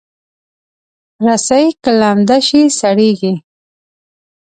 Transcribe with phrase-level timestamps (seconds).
[1.25, 3.33] رسۍ که لمده شي، سړېږي.